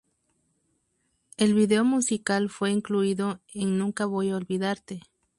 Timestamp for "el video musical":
1.37-2.49